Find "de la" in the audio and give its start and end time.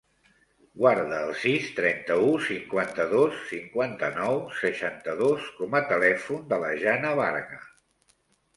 6.55-6.75